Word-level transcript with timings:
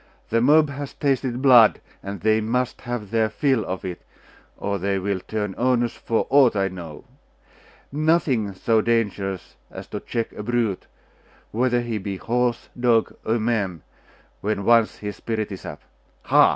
The 0.29 0.41
mob 0.41 0.71
has 0.71 0.95
tasted 0.95 1.43
blood, 1.43 1.79
and 2.01 2.21
they 2.21 2.41
must 2.41 2.81
have 2.89 3.11
their 3.11 3.29
fill 3.29 3.63
of 3.63 3.85
it, 3.85 4.01
or 4.57 4.79
they 4.79 4.97
will 4.97 5.19
turn 5.19 5.53
onus 5.59 5.93
for 5.93 6.25
aught 6.31 6.55
I 6.55 6.69
know. 6.69 7.03
Nothing 7.91 8.51
so 8.55 8.81
dangerous 8.81 9.57
as 9.69 9.85
to 9.89 9.99
check 9.99 10.33
a 10.33 10.41
brute, 10.41 10.87
whether 11.51 11.81
he 11.81 11.99
be 11.99 12.17
horse, 12.17 12.69
dog, 12.79 13.13
or 13.23 13.37
man, 13.37 13.83
when 14.39 14.65
once 14.65 14.97
his 14.97 15.17
spirit 15.17 15.51
is 15.51 15.67
up. 15.67 15.83
Ha! 16.23 16.49